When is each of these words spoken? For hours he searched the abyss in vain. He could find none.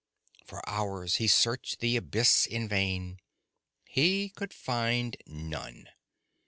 For 0.43 0.67
hours 0.67 1.17
he 1.17 1.27
searched 1.27 1.79
the 1.79 1.95
abyss 1.95 2.47
in 2.47 2.67
vain. 2.67 3.19
He 3.85 4.29
could 4.29 4.51
find 4.51 5.15
none. 5.27 5.89